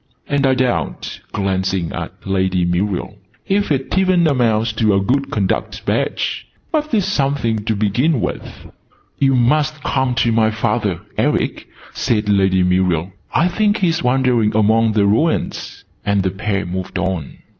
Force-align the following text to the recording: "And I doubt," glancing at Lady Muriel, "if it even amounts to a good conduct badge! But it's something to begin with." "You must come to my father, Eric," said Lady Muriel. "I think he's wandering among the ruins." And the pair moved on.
"And 0.27 0.47
I 0.47 0.55
doubt," 0.55 1.19
glancing 1.31 1.91
at 1.93 2.25
Lady 2.25 2.65
Muriel, 2.65 3.17
"if 3.45 3.71
it 3.71 3.95
even 3.99 4.25
amounts 4.25 4.73
to 4.73 4.95
a 4.95 4.99
good 4.99 5.29
conduct 5.29 5.85
badge! 5.85 6.47
But 6.71 6.91
it's 6.91 7.05
something 7.05 7.59
to 7.65 7.75
begin 7.75 8.19
with." 8.19 8.71
"You 9.19 9.35
must 9.35 9.83
come 9.83 10.15
to 10.15 10.31
my 10.31 10.49
father, 10.49 11.01
Eric," 11.19 11.67
said 11.93 12.29
Lady 12.29 12.63
Muriel. 12.63 13.11
"I 13.31 13.47
think 13.47 13.77
he's 13.77 14.01
wandering 14.01 14.55
among 14.55 14.93
the 14.93 15.05
ruins." 15.05 15.83
And 16.03 16.23
the 16.23 16.31
pair 16.31 16.65
moved 16.65 16.97
on. 16.97 17.37